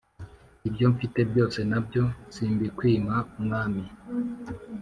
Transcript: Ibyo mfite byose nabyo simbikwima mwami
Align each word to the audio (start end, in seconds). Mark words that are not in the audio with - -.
Ibyo 0.67 0.85
mfite 0.93 1.19
byose 1.31 1.59
nabyo 1.69 2.03
simbikwima 2.33 3.15
mwami 3.43 3.83